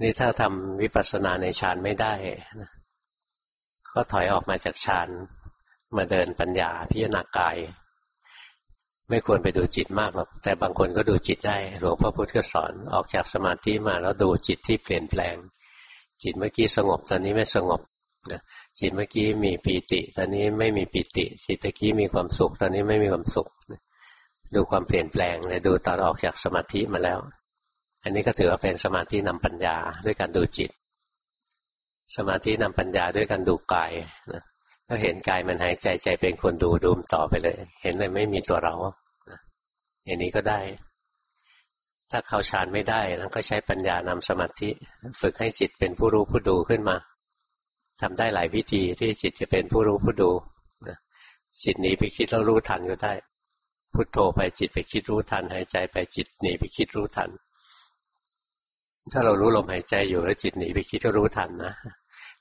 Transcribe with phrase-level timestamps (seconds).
[0.00, 2.14] นี่ถ้าทำวิปัสสนาในฌานไม่ได้
[2.60, 2.70] นะ
[3.94, 5.08] ก็ถอยออกมาจากฌาน
[5.96, 7.56] มาเดินปัญญาพิจารณากาย
[9.08, 15.36] ไม่ควรไปดูจิตมากหรอกแต่บางคนก็ดูจิตได้หลวงพ่อพุธก็สอนออกจากสมาธิมาแล้วดูจิตที่เปลี่ยนแปลง
[16.22, 17.80] จิตเมื่อกี้สงบตอนนี้ไม่สงบ
[18.30, 18.40] นะ
[18.78, 23.48] จิตเมื่อกี้มีปีติ ตอนนี้ไม่มีปีติ จิตเมื่อกี้มีความสุข ตอนนี้ไม่มีความสุข
[24.54, 27.18] ดูความเปลี่ยนแปลงเลยดูตอนออกจากสมาธิมาแล้ว
[28.02, 30.70] อันนี้ก็ถือว่าเป็นสมาธินำปัญญาด้วยการดูจิต
[32.16, 33.92] สมาธินำปัญญาด้วยการดูกาย
[34.32, 34.42] นะ
[34.88, 38.74] ก็เห็นกายมันหายใจใจเป็นคนดูดูมต่อไปเลย เห็นเลยไม่มีตัวเรา
[40.04, 40.60] อย่างนี้ก็ได้
[42.10, 44.70] ถ้าเข้าฌานไม่ได้แล้วก็ใช้ปัญญานำสมาธิ
[45.20, 46.96] ฝึกให้จิตเป็นผู้รู้ผู้ดูขึ้นมา
[48.00, 50.30] ทำได้หลายวิธีที่จิตจะเป็นผู้รู้ผู้ดู
[51.62, 53.14] จิตหนีไปคิดแล้วรู้ทันก็ได้
[53.94, 57.30] พุโทโธไปจิตไปคิดรู้ทันหายใจไปจิตหนีไปคิดรู้ทัน
[59.12, 61.74] ถ้าเรารู้ลมหายใจอยู่แล้วจิตหนีไปคิดก็รู้ทันนะ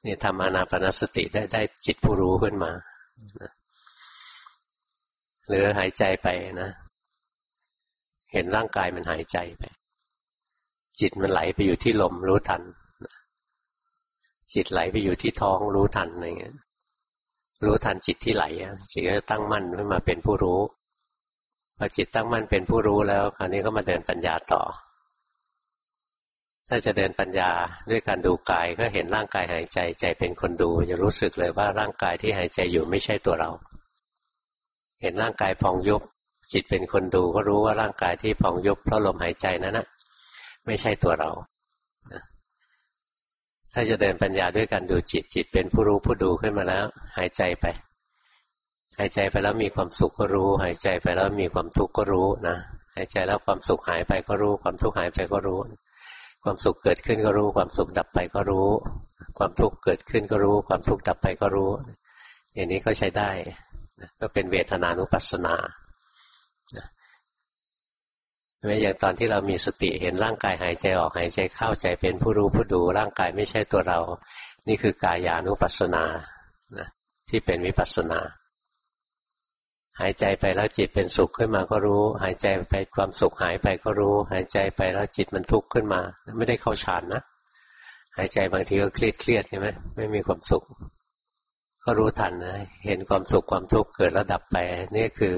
[0.05, 2.71] นี่ทำอานาปนสติได้ได้จิตผู้รู้ขึ้นมา
[5.47, 6.27] หรือหายใจไป
[6.61, 6.69] นะ
[8.31, 9.63] เห็นร่างกายมันหายใจไป
[10.99, 12.61] จิตมันไหลไปอยู่ที่ลมรู้ทัน
[14.53, 16.55] จิตไหลไปอยู่ที่ท้องรู้ทันอะไรเงี้ย
[17.65, 18.45] รู้ทันจิตที่ไหล
[18.91, 20.59] จิตก็ตั้งมั่นขึ้นมาเป็นผู้รู้
[21.77, 24.61] พอจิตตั้งมั่นเป็นผู้รู้แล้วคราวนี้ก็มาเดินปัญญาต่อ
[26.71, 27.51] ถ้าจะเดินปัญญา
[27.89, 33.51] ด้วยการดูกายก็เห็นร่างกายหายใจใจเป็นคนดูจะรู้สึกเลยว่าร่างกายที่หายใจอยู่ไม่ใช่ตัวเรา
[35.01, 36.01] เห็นร่างกายพองยุบ
[36.51, 39.87] จิตเป็นคนดูก็รู้ว่าร่างกายที่พองยุบเพราะลมหายใจนั้นนะ
[40.65, 41.31] ไม่ใช่ตัวเรา
[43.73, 46.85] ถ้าจะเดินปัญญาด้วยการดูจิตจิตเป็นผู้รู้ผู้ดูขึ้นมาแล้ว
[47.17, 47.65] หายใจไป
[48.99, 52.57] หายใจไปแล้วมีความสุขก็รู้ หายใจไปแล้วมีความทุกข์ก็รู้นะ
[52.95, 55.59] หายใจแล้วความสุขหายไปก็รู้ ความทุกข์หายไปก็รู้
[56.43, 58.69] ความสุขเกิดขึ้นก็รู้ ความสุขดับไปก็รู้
[59.37, 61.71] ความทุกข์เกิดขึ้นก็รู้ ความทุกข์ดับไปก็รู้
[62.53, 63.29] อย่างนี้ก็ใช้ได้
[64.19, 65.55] ก็เป็นเวทนานุปัสสนา
[68.65, 73.99] ไม่อย่างตอนที่เรามีสติเห็นร่างกายหายใจออกหายใจเข้าใจเป็นผู้รู้ผู้ดูร่างกายไม่ใช่ตัวเรา
[74.67, 76.03] นี่คือกายานุปัสสนา
[77.29, 78.19] ที่เป็นวิปัสสนา
[80.01, 86.01] หายใจไปแล้วจิตเป็นสุขขึ้นมาก็รู้ หายใจไปความสุขหายไปก็รู้ หายใจไปแล้วจิตมันทุกข์ขึ้นมา
[86.37, 87.21] ไม่ได้เข้าฌานนะ
[88.17, 90.63] หายใจบางทีก็เครียดเครียดใช่ไหมไม่มีความสุข
[91.83, 92.55] ก็รู้ทันนะ
[92.85, 94.57] เห็นความสุขความทุกข์เกิดแล้วดับไป
[94.95, 95.35] นี่คือ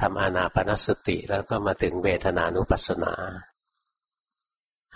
[0.00, 3.12] ทำอานาปนสติแล้วก็มาถึงเวทนานุปัสสนา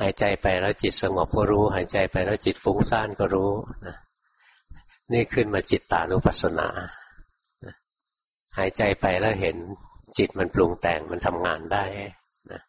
[0.01, 3.51] หายใจไปแล้วจิตสงบก็รู้ หายใจไปแล้วจิตฟุ้งซ่านก็รู้
[3.87, 3.97] นะ
[5.13, 6.69] นี่ขึ้นมาจิตตานุปัสสนา
[8.59, 9.57] หายใจไปแล้วเห็น
[10.19, 11.85] จิตมันปรุงแต่งมันทำงานได้
[12.53, 12.61] นะ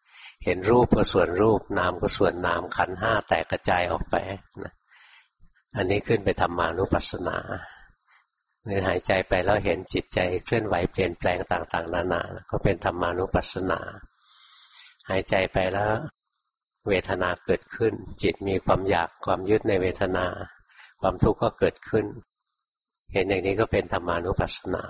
[0.46, 4.16] เห็นรูปก็ส่วนรูป นามก็ส่วนนามขันห้าแตกกระจายออกไป
[4.64, 4.74] นะ
[5.78, 7.38] อันนี้ขึ้นไปทำมานุปัสสนา
[8.66, 13.80] หรือหายใจไปแล้วเห็นจิตใจเคลื่อนไหวเปลี่ยนแปลงต่างๆ นานา ก็เป็นธรรมานุปัสสนา
[15.10, 15.94] หายใจไปแล้ว
[16.88, 17.94] เวทนาเกิดขึ้น
[18.24, 20.26] จิตมีความอยากความยึดในเวทนา
[21.02, 22.06] ความทุกข์ก็เกิดขึ้น
[23.14, 24.84] เห็นอย่างนี้ก็เป็นธรรมานุปัสสนา